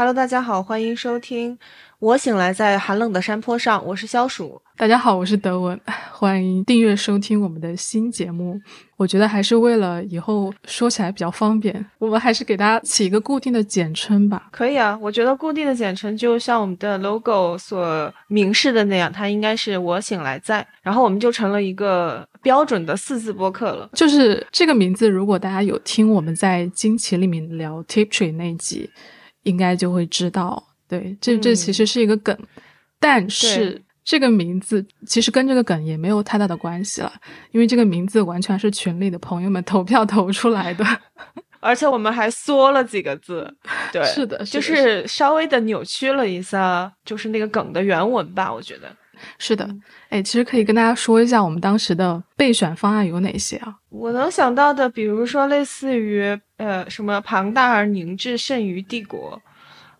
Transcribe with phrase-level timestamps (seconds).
[0.00, 1.58] Hello，大家好，欢迎收听。
[1.98, 4.58] 我醒来在寒冷的山坡上，我是消暑。
[4.74, 5.78] 大家好，我是德文，
[6.10, 8.58] 欢迎订阅收听我们的新节目。
[8.96, 14.48] 我觉得还是为了以后说起来比较方便，我们还是给大家起一个固定的简称吧。
[14.50, 23.90] 可以啊，我觉得固定的简称就像我们的 logo 所明示的那样，它应该是我醒来在，然后我们就成了一个标准的四字播客了。
[23.92, 28.88] 就是这个名字，如果大家有听我们在惊奇里面聊 Tiptree 那一集，
[29.42, 30.62] 应该就会知道。
[30.88, 32.36] 对，这这其实是一个梗，
[32.98, 37.12] 但是这个名字其实跟这个梗也没有太大的关系了，
[37.52, 40.84] 因为这个名字完全是群里的朋友们 投票投出来的，
[41.60, 43.54] 而且我们还缩了几个字，
[43.92, 48.90] 对，是的，就是稍微的扭曲了一下，就是那个梗的原文吧，我觉得
[49.38, 49.68] 是的。
[50.08, 53.74] 哎，其实可以跟大家说一下，我们当时的备选方案有哪些啊？
[53.88, 59.40] 我能想到的，比如说类似于呃什么庞大而凝滞甚于帝国。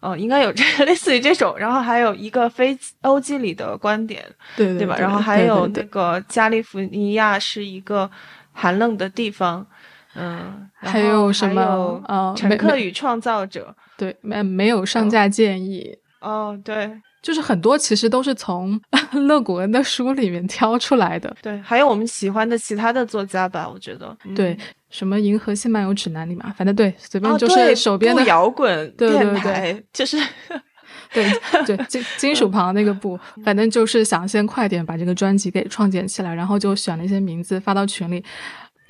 [0.00, 4.24] 呃，应该有这 类似于这种，然后还有一个非欧几里的观点，
[4.56, 4.96] 对对吧？
[4.98, 8.10] 然后还有那个加利福尼亚是一个
[8.52, 9.66] 寒冷的地方，
[10.14, 12.02] 嗯，还有什么？
[12.08, 15.94] 呃，乘客与创造者，对，没没有上架建议。
[16.22, 16.90] 哦，对，
[17.22, 18.80] 就是很多其实都是从
[19.12, 21.34] 勒古恩的书里面挑出来的。
[21.42, 24.56] 对，还有我们喜欢的其他的作家吧，我觉得，对。
[24.90, 30.16] 什么《银河系漫游指南》里嘛，反正对，随便就是手边的摇滚电台，就是
[31.12, 31.24] 对
[31.64, 38.24] 对金 金属旁那个部，反正就是想先快点把这个专辑给创建起来，然后就选了一些名字发到群里，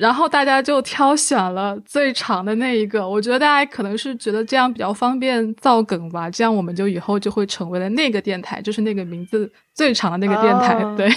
[0.00, 3.06] 然后大家就挑选了最长的那一个。
[3.06, 10.82] 我觉得大家可能是觉得这样比较方便造梗吧，这样我们就以后就会成为了那个电台，就是那个名字最长的那个电台。
[10.96, 11.12] 对，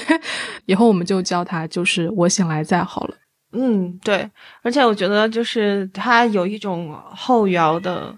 [0.66, 3.16] 以后我们就叫它就是我醒来再好了。
[3.54, 4.30] 嗯，对，
[4.64, 8.14] 而且我觉得就是它有一种后摇的，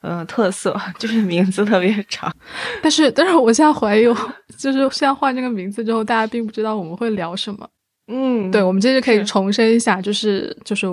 [0.00, 2.32] 呃，特色，就是名字特别长。
[2.82, 4.04] 但是，但是我现在怀疑，
[4.58, 7.68] 就是现在换这个名字之后，大家并不知道我们会聊什么。
[8.08, 10.86] 嗯，对，我们这次可以重申一下，就是就是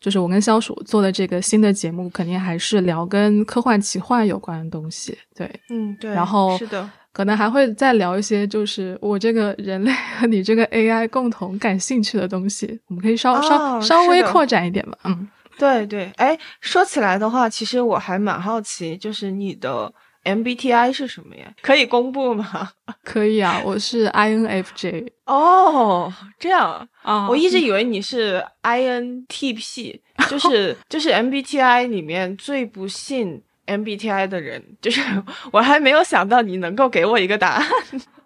[0.00, 5.16] 就是我跟肖鼠做的这个新的节目，肯定还是聊跟科幻奇幻有关的东西。
[5.34, 6.88] 对，嗯，对，然后是的。
[7.14, 14.96] 可能还会再聊一些，就是我这个人类和你这个 AI 共同感兴趣的东西，我们可以稍稍稍微扩展一点吧。
[15.04, 15.28] 嗯，
[15.58, 19.92] 对对，哎，说起来的话，其实我还蛮好奇，就是你的
[20.24, 21.52] MBTI 是什么呀？
[21.62, 22.70] 可以公布吗？
[23.04, 25.08] 可以啊，我是 INFJ。
[25.26, 33.42] 哦，这样啊，我一直以为你是 INTP， 就是就是 MBTI 里面最不信。
[33.64, 35.00] MBTI 的人，就是
[35.52, 37.66] 我还没有想到你能够给我一个答案。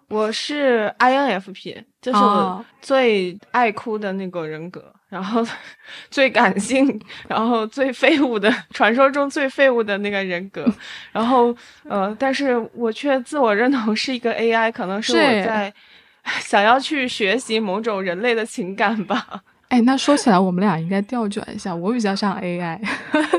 [0.09, 5.45] 我是 INFP，就是我最爱哭的那个人格，然后
[6.09, 10.65] 最感性，然后最废物的，传说中最废物的那个人格。
[11.11, 15.73] 然后呃，但是我却自我认同是一个 AI，可能是我在
[16.39, 19.41] 想要去学习某种人类的情感吧。
[19.67, 22.79] 哎，那说起来，我们俩应该调转一下，我比较像 AI，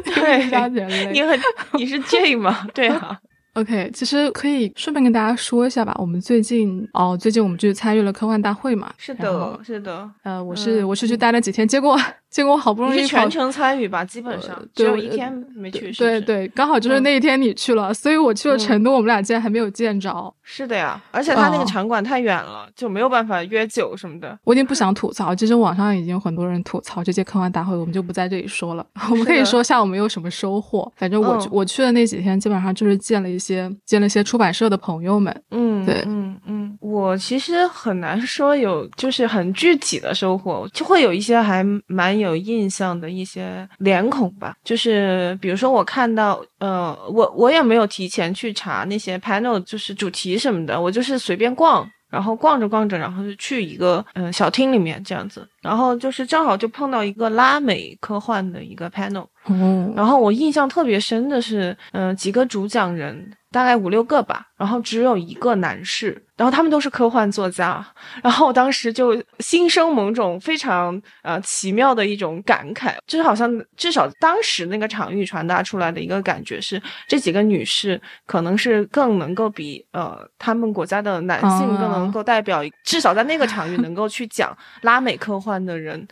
[0.04, 1.12] 对，比较人类。
[1.12, 1.40] 你很，
[1.72, 2.68] 你是 J 吗？
[2.74, 3.18] 对啊。
[3.58, 5.92] OK，其实可以顺便跟大家说一下吧。
[5.98, 8.92] 我们最近哦，最近我们就参与了科幻大会嘛。
[8.96, 10.08] 是的，是的。
[10.22, 11.98] 呃，我是我是去待了几天，结果
[12.30, 15.90] 结果好不容易全程参与吧，基本上只有一天没去。
[15.92, 20.32] 对对，刚好就是那一天你去了，所以我去了成都，我们俩竟然还没有见着。
[20.42, 24.38] 是的呀，而且他那个场馆太远了，就没有办法约酒什么的。
[24.44, 28.86] 我已经不想吐槽，其实网上已经有很多人吐槽这届科幻大会，我们就不在这里说了。
[29.10, 30.90] 我们可以说下我们有什么收获。
[30.96, 35.42] 反正我我去的那几天，基本上就是见了一些见了一些出版社的朋友们。
[35.50, 36.47] 嗯，对，嗯嗯，
[36.90, 44.54] 我其实很难说有就是很具体的收获，就会有一些还蛮有印象的一些脸孔吧。
[44.64, 50.38] 就是比如说我看到，呃，我我也没有提前去查那些 panel，就是主题。
[50.38, 63.32] 什么的，我就是随便逛，然后逛着逛着，然后就去一个嗯小厅里面这样子，然后就是正好就碰到一个拉美科幻的一个 panel，嗯然后我印象特别深的是，嗯，几个主讲人。
[63.50, 67.82] 大概五六个吧，然后只有一个男士，然后他们都是科幻作家，
[68.22, 86.06] 然后我当时就心生某种非常呃奇妙的一种感慨，就是好像至少当时那个场域传达出来的一个感觉是，这几个女士可能是更能够比呃他们国家的男性更能够代表，至少在那个场域能够去讲拉美科幻的人，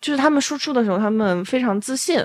[0.00, 2.18] 就是他们输出的时候，他们非常自信，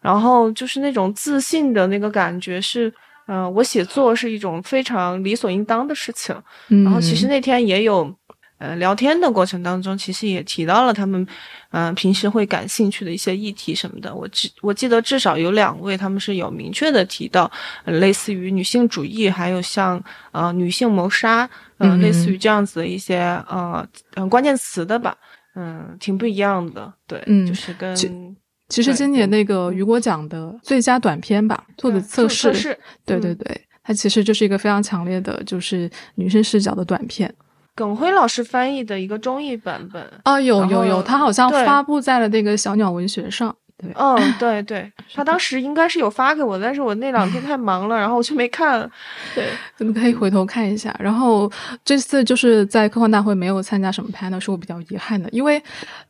[0.00, 2.94] 然后就是那种自信的那个感觉是。
[3.26, 6.34] 嗯，我写作是一种非常理所应当的事情。
[6.68, 8.14] 然后其实那天也有，
[8.58, 11.20] 呃聊天的过程当中，其实也提到了他们
[11.70, 14.14] 嗯、呃平时会感兴趣的一些议题什么的。
[14.14, 17.50] 我记我记得至少有两位他们是有明确的提到，
[17.84, 20.02] 呃类似于女性主义，还有像
[20.32, 21.42] 呃女性谋杀，
[21.78, 23.18] 呃嗯类似于这样子的一些
[23.48, 25.16] 呃呃关键词的吧。
[25.58, 27.96] 嗯，挺不一样的，对，嗯就是跟
[28.68, 37.32] 其其实今年嗯那个雨果奖的最佳短片吧做的测试，测试嗯对对对，它其实就是一个非常强烈的，就是女生视角的短片。
[37.74, 40.02] 耿辉老师翻译的一个中译版本。
[40.22, 43.54] 啊，有有有，他好像发布在了那个小鸟文学上。
[43.78, 48.90] 对，嗯， 对对，他当时应该是有发给我，但是我那两天太忙了，然后我就没看。
[49.34, 50.96] 对， 你们可以回头看一下。
[50.98, 51.52] 然后
[51.84, 55.62] 这次就是在科幻大会没有参加什么 panel，是我比较遗憾的，因为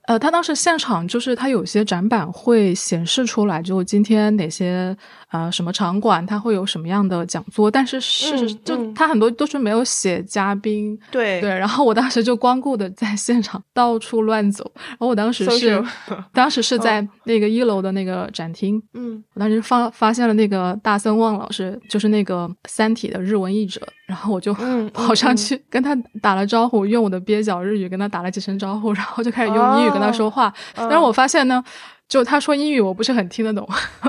[0.06, 4.96] 呃，他当时现场就是他有些展板会显示出来，就今天哪些
[5.32, 8.94] 呃什么场馆他会有什么样的讲座，但是事实、嗯就嗯。
[8.94, 10.96] 他很多都是没有写嘉宾。
[11.10, 11.40] 对。
[11.40, 15.84] 对，然后我当时就光顾的在现场到处乱走，然后我当时是
[16.32, 19.22] 当时是在那个一楼的那个展厅，嗯。
[19.34, 30.48] 我当时发发现了那个大森望老师，就是那个《三体》的日文译者，然后我就嗯跑上嗯去跟他打了招呼，用我的蹩脚日语跟他打了几声招呼，然后就开始用英语跟他说话。
[30.76, 31.62] 哦但是我发现呢，
[32.08, 33.68] 就他说英语我不是很听得懂，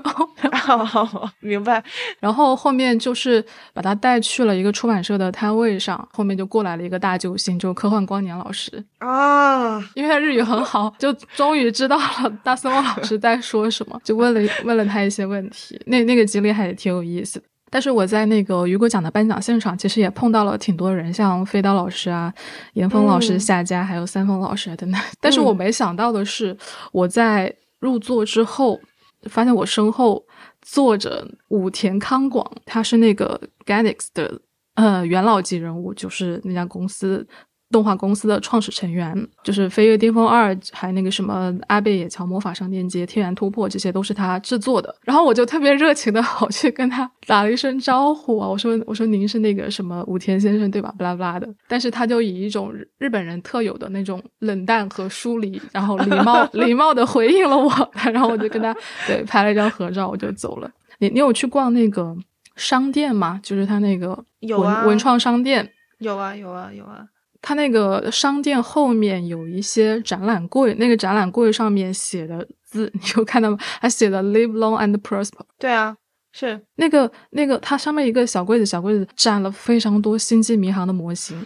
[0.68, 1.84] 哦，明白。
[2.20, 17.46] 然后后面就是把他带去了一个出版社的摊位上，后面就过来了一个大救星，就科幻光年老师，啊，因为他日语很好，就终于知道了大森望老师在说什么，就问了问了他一些问题，那那个经历还挺有意思的。
[17.70, 22.34] 但是我在那个雨果奖的颁奖现场，其实也碰到了挺多人，像飞刀老师啊、
[22.74, 25.02] 严峰老师、嗯夏家，还有三丰老师啊等等。
[25.20, 26.58] 但是我没想到的是，
[26.92, 28.80] 我在入座之后，
[29.24, 30.26] 发现我身后
[30.62, 34.40] 坐着武田康广，他是那个 Ganix 的
[34.76, 37.28] 呃元老级人物，就是那家公司
[37.70, 44.96] 动画公司的创始成员，就是《飞跃巅峰二》，还有那个什么《阿贝野桥魔法商店街》《天然突破》，这些都是他制作的。
[45.04, 50.94] 然后我就特别热情的跑去跟他打了一声招呼啊，我说我说您是那个什么武田先生对吧？
[50.98, 51.48] 巴拉巴拉的。
[51.68, 58.74] 但是他就以一种日日本人特有的那种冷淡和疏离，然后礼貌 礼貌的回应了我，然后我就跟他
[59.06, 60.72] 对拍了一张合照，我就走了。
[61.00, 62.16] 你你有去逛那个
[62.56, 63.40] 商店吗？
[63.44, 65.70] 就是他那个文、有啊文创商店。
[66.00, 67.06] 有啊，有啊，有啊。
[67.48, 73.58] 它那个商店后面有一些展览柜，那个展览柜上面写的字， 你有看到吗？
[73.80, 75.46] 它写的 “Live long and prosper”。
[75.58, 75.96] 对啊，
[76.34, 81.42] 是那个那个，它上面一个小柜子，小柜子展了非常多星际迷航的模型。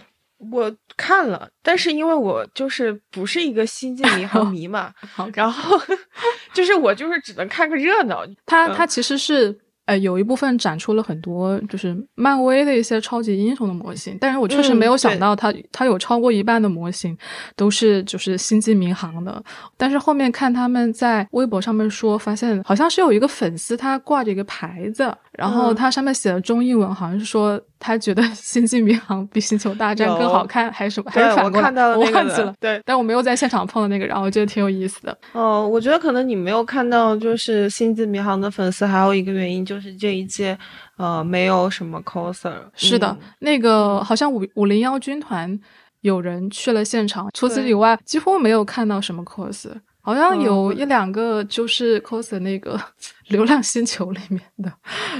[0.52, 5.80] 我看了，但是因为我就是不是一个星际迷航迷嘛， 好，然后
[6.52, 8.26] 就是我就是只能看个热闹。
[8.26, 9.56] 嗯它它其实是
[9.92, 17.18] 呃有一部分展出了很多就是漫威的一些超级英雄的模型，但是我确实嗯没有想到它、它有超过一半的模型
[17.58, 19.44] 都是就是星际民航的。
[19.76, 31.10] 但是后面看他们在微博上面说，发现好像是有一个粉丝他挂着一个牌子，然后嗯它上面写的中英文好像是说他觉得星际迷航比星球大战更好看，还是什么？
[31.10, 32.54] 还对是反过来我看到了我那个的忘记了。
[32.60, 35.18] 对，但我没有在现场碰到那个人，然后我觉得挺有意思的。
[35.32, 40.56] 哦，我觉得可能你没有看到，就是星际迷航的粉丝，还有一个原因就是这一届，
[40.98, 42.54] 呃，没有什么 coser。
[42.76, 45.60] 是的，嗯那个好像五五零幺军团
[46.02, 49.72] 有人去了现场，除此以外几乎没有看到什么 cos。
[50.02, 52.76] 好像嗯有一两个就是 cos 那个
[53.28, 54.72] 《流浪星球》里面的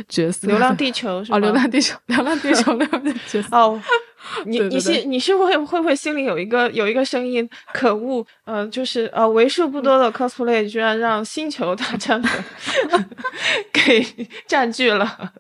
[0.10, 3.56] 角色，流浪地球 是哦，流浪地球，流浪地球里面的角色。
[3.56, 3.80] 哦，
[4.46, 12.30] 你你心你是会会不会心里有一个有一个声音，可恶，呃，就是呃，为数不多的 cosplay 居然让星球大战的
[13.72, 14.06] 给
[14.48, 15.32] 占据了。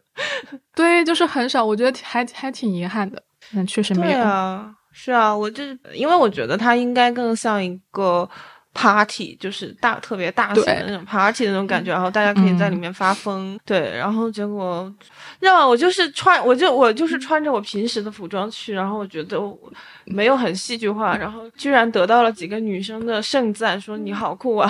[0.75, 3.21] 对，就是很少，我觉得还还挺遗憾的。
[3.53, 4.19] 但确实没对有。
[4.23, 8.27] 啊，是啊，我就是因为我觉得它应该更像一个
[8.73, 13.59] party，就是大特别大型的那种 party 的那种感觉，然后大家可以在里嗯面发疯。
[13.65, 14.93] 对，然后结果
[15.39, 19.57] 让我就是穿，我就我就是穿着我平时的服装去，然后我觉得我
[20.05, 24.69] 没有很戏剧化，然后居然得到了几个女生的盛赞，说你好酷啊，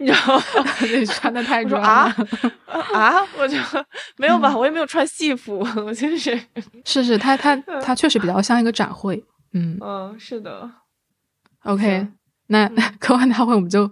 [0.00, 0.40] 然 后
[0.80, 2.92] 你 穿的太我说装啊了。
[2.98, 3.56] 啊，我就
[4.18, 6.18] 没有吧，我也没有穿戏服，我就是
[6.84, 9.22] 是是，它它它确实比较像一个展会。
[9.52, 10.70] 嗯嗯，是的。
[11.64, 12.08] ，OK 是。
[12.50, 13.90] 那 科幻大会我们就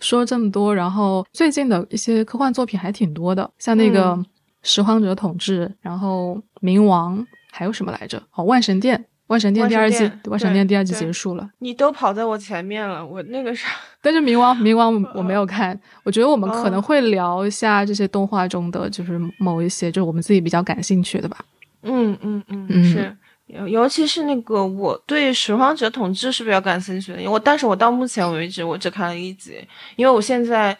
[0.00, 4.24] 说这么多，然后最近的一些科幻作品还挺多的，像那个嗯
[4.62, 7.18] 《拾荒者统治》，然后《冥王》，
[7.52, 8.18] 还有什么来着？
[8.34, 13.68] 哦，《万神殿》，《万神殿》第二季，《万神殿》第二季结束了，你都跑在我前面了，我那个啥，
[14.02, 16.82] 但是《冥王》《冥王》我我没有看，我觉得我们可能哦。
[16.82, 21.36] 会聊一下这些动画中的，就是某一些就是我们自己比较感兴趣的吧。
[21.82, 22.84] 嗯嗯嗯，嗯。
[22.84, 23.16] 是
[23.48, 30.76] 尤尤其是那个我对拾荒者统治是比较感兴趣的，因为我但是我到目前为止我只看了一集，因为我现在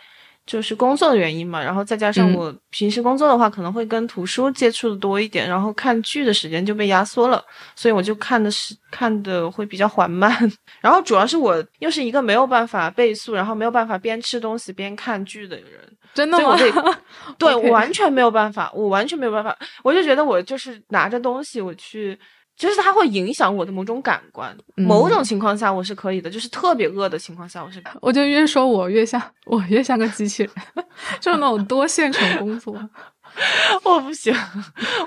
[0.47, 7.43] 就是工作的原因嘛，然后再加上嗯我平时工作的话可能会跟图书接触的多一点，然后看剧的时间就被压缩了，
[7.75, 10.31] 所以我就看的是看的会比较缓慢，
[10.81, 15.67] 然后主要是我又是一个没有办法倍速，然后没有办法边吃东西边看剧的人。
[16.15, 16.97] 真的吗所以我？
[17.39, 22.19] 对我完全没有办法，我完全没有办法，我就觉得我就是拿着东西我去，
[22.59, 24.55] 就是它会影响我的某种感官。
[24.77, 27.83] 嗯某种情况下我是可以的，就是特别饿的情况下我是。
[28.03, 30.53] 我就越说我越像 我越像个机器人，
[31.21, 32.75] 就是那种多线程工作。
[33.85, 34.35] 我不行，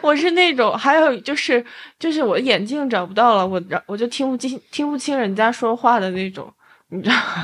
[0.01, 1.63] 我是那种，还有就是
[1.99, 6.49] 就是我眼镜找不到了，我然我就听不清听不清人家说话的那种，
[6.89, 7.43] 你知道吗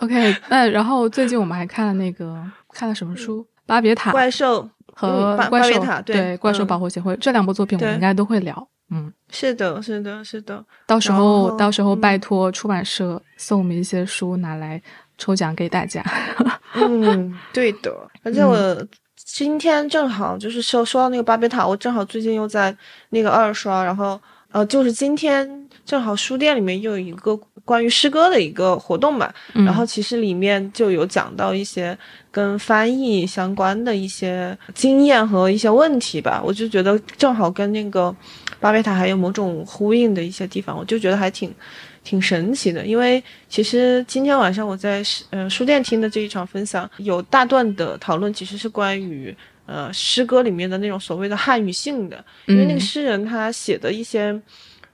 [0.00, 2.42] ？OK，那然后最近我们还看了那个
[2.72, 3.46] 看了什么书？
[3.66, 4.68] 巴别塔怪兽
[5.00, 6.66] 和怪兽、对怪兽嗯。
[6.66, 8.68] 保护协会、这两部作品，我们应该都会聊。
[8.90, 12.00] 嗯，是的，是的，是的，到时候到时候嗯。
[12.00, 14.82] 拜托出版社送我们一些书拿来
[15.16, 16.04] 抽奖给大家。
[16.74, 22.76] 嗯，对的，而且我今天正好就是说说到那个巴别塔，我正好最近又在
[23.10, 24.20] 那个二刷，然后
[24.52, 31.96] 呃，就是今天正好书店里面又有一个关于诗歌的一个活动嘛，嗯然后其实里面就有讲到一些
[32.32, 38.14] 跟翻译相关的一些经验和一些问题吧，我就觉得正好跟那个
[38.58, 41.54] 巴别塔还有某种呼应的一些地方，我就觉得还挺
[42.02, 42.84] 挺神奇的。
[42.84, 49.34] 因为其实今天晚上我在呃书店听的这一场分享，有大段的讨论其实是关于。
[49.70, 54.36] 呃，诗歌里面的那种所谓的汉语性的，因为那个嗯诗人他写的一些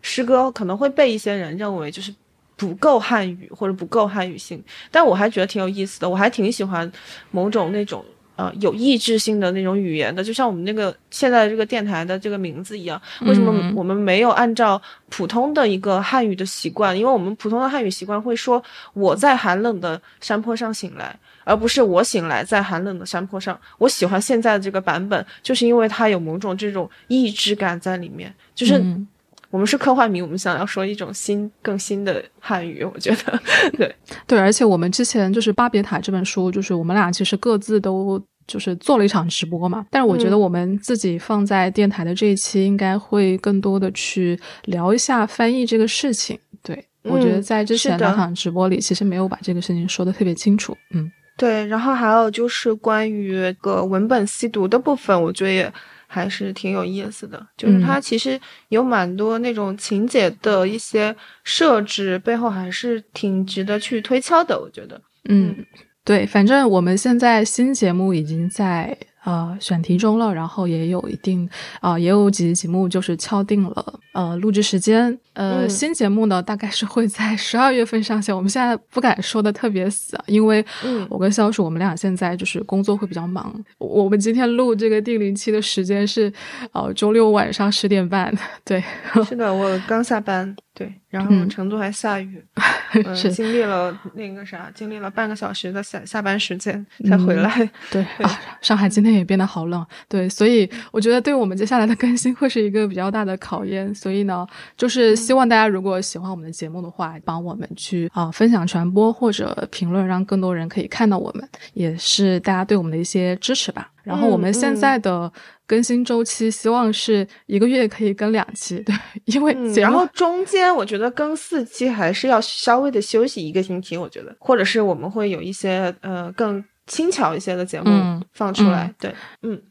[0.03, 2.15] 诗歌可能会被一些人认为就是
[2.57, 6.93] 不够汉语或者不够汉语性，但我还觉得挺有意思的，我还挺喜欢
[7.31, 8.05] 某种那种
[8.37, 16.97] 呃有意志性的那种语言的，就像我们那个现在这个电台的这个名字一样，为什么嗯我们没有按照普通的一个汉语的习惯？
[16.97, 18.63] 因为我们普通的汉语习惯会说
[18.93, 21.19] 我在寒冷的山坡上醒来。
[21.49, 28.35] 而不是我醒来在寒冷的山坡上，我喜欢现在的这个版本，就是因为它有某种这种意志感在里面。
[28.53, 29.07] 就是嗯
[29.57, 33.41] 我们是科幻迷，我们想要说一种新、更新的汉语，我觉得
[33.79, 33.97] 对。
[34.27, 39.87] 对，而且我们之前就是《巴别塔》这本书，就是我们俩其实各自都就是做了一场直播嘛。
[39.91, 46.39] 但是我觉得嗯我们自己放在电台的这一期，应该会更多的去聊一下翻译这个事情。
[46.63, 50.77] 对，我觉得嗯在之前两场直播里，其实没有把这个事情说的特别清楚。
[50.93, 55.73] 嗯对，然后还有就是关于个文本细读的部分，我觉得也
[56.07, 57.47] 还是挺有意思的。
[57.57, 64.59] 就是它其实有蛮多那种情节的一些设置，背后还是挺值得去推敲的。
[64.61, 65.65] 我觉得，嗯，
[66.05, 68.97] 对，反正我们现在新节目已经在
[69.27, 71.47] 呃选题中了，然后也有一定
[71.81, 75.07] 啊、呃也有几集节目就是敲定了呃录制时间。
[75.35, 78.35] 呃，嗯新节目呢大概是会在十二月份上线。
[78.35, 83.53] 我们现在不敢说的特别死，啊，因为嗯我跟肖叔我们俩现在就是工作会比较忙。
[83.79, 86.33] 我我们今天录这个定零期的时间是
[86.73, 88.33] 呃周六晚上十点半，
[88.65, 88.83] 对，
[89.29, 92.45] 是的，我刚下班，对，然后嗯成都还下雨，
[92.93, 97.71] 嗯，是经历了那个啥，经历了半个小时的下下班时间才回来。
[97.91, 103.93] 对啊， 上海今天也变得好冷，对，所以我觉得对我们接下来的更新会是一个比较大的考验。
[103.95, 113.91] 所以呢，就是希望大家如果喜欢我们的节目的话，帮我们去啊、分享、传播或者评论，让更多人可以看到我们，也是大家对我们的一些支持吧。
[114.03, 115.33] 然后我们现在的
[115.67, 118.95] 更新周期，希望是一个月可以更两期，对，
[119.25, 128.87] 因为嗯，然后中间我觉得更四期还是要稍微的休息一个星期，我觉得，或者是我们会有一些呃更轻巧一些的节目嗯放出来。
[128.87, 129.63] 嗯对，嗯，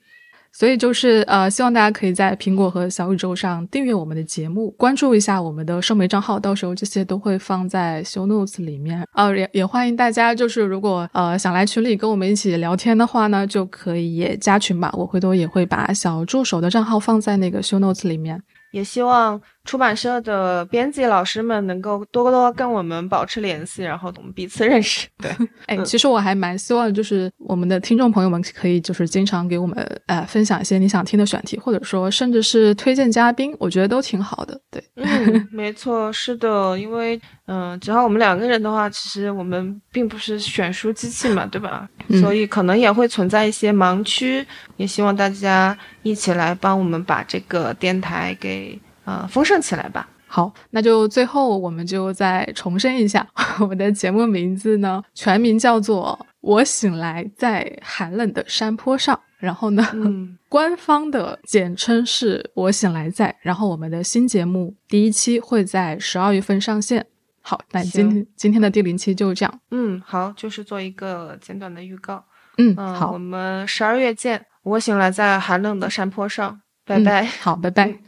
[0.57, 9.05] 所以就是呃，希望大家可以在苹果和小宇宙上订阅我们的节目，关注一下我们的社媒账号，到时候这些都会放在 show notes 里面。
[9.15, 14.89] 呃，也也欢迎大家，就是如果呃想来群里跟我们一起聊天的话呢，就可以也加群吧。
[14.93, 18.41] 我回头也会把小助手的账号放在那个 show notes 里面。
[18.71, 25.07] 也希望出版社的编辑老师们能够多多跟我们保持联系，然后我们彼此认识。
[25.17, 25.29] 对，
[25.65, 34.59] 哎，嗯其实我还蛮希望，就是我们的听众朋友们可以就是经常给我们呃分享一些你想听的选题，或者说甚至是推荐嘉宾，我觉得都挺好的。
[34.69, 41.89] 对，嗯， 没错，是的，因为嗯、呃只要我们两个人的话，其实我们并不是选书机器嘛，对吧？
[42.07, 44.45] 嗯所以可能也会存在一些盲区，
[44.77, 50.09] 也希望大家一起来帮我们把这个电台给呃丰盛起来吧。
[50.27, 53.25] 好，那就最后我们就再重申一下，
[53.61, 59.17] 我们的节目名字呢，全名叫做《我醒来在寒冷的山坡上。
[59.37, 63.33] 然后呢，嗯， 官方的简称是我醒来在。
[63.41, 67.05] 然后我们的新节目第一期会在十二月份上线。
[67.41, 69.59] 好，那今天今天的第零期就这样。
[69.71, 72.25] 嗯，好，就是做一个简短的预告。
[72.57, 74.43] 嗯，嗯，好我，们十二月见。
[74.63, 77.23] 我醒来在寒冷的山坡上，拜拜。
[77.25, 78.04] 好，拜拜。